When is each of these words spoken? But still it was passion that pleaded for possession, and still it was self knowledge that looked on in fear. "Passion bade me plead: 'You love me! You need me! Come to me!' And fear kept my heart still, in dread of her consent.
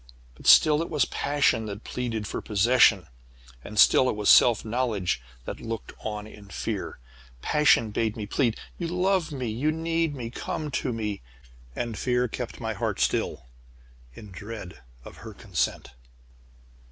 But 0.33 0.47
still 0.47 0.81
it 0.81 0.89
was 0.89 1.05
passion 1.05 1.67
that 1.67 1.83
pleaded 1.83 2.25
for 2.25 2.41
possession, 2.41 3.05
and 3.63 3.77
still 3.77 4.09
it 4.09 4.15
was 4.15 4.31
self 4.31 4.65
knowledge 4.65 5.21
that 5.45 5.59
looked 5.61 5.91
on 5.99 6.25
in 6.25 6.49
fear. 6.49 6.97
"Passion 7.43 7.91
bade 7.91 8.17
me 8.17 8.25
plead: 8.25 8.57
'You 8.79 8.87
love 8.87 9.31
me! 9.31 9.45
You 9.47 9.71
need 9.71 10.15
me! 10.15 10.31
Come 10.31 10.71
to 10.71 10.91
me!' 10.91 11.21
And 11.75 11.95
fear 11.99 12.27
kept 12.27 12.59
my 12.59 12.73
heart 12.73 12.99
still, 12.99 13.45
in 14.15 14.31
dread 14.31 14.81
of 15.05 15.17
her 15.17 15.35
consent. 15.35 15.91